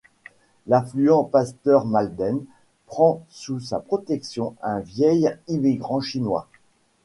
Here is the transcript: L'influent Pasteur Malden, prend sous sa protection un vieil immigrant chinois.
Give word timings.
L'influent 0.65 1.23
Pasteur 1.25 1.85
Malden, 1.85 2.43
prend 2.87 3.23
sous 3.29 3.59
sa 3.59 3.79
protection 3.79 4.55
un 4.63 4.79
vieil 4.79 5.37
immigrant 5.47 6.01
chinois. 6.01 6.47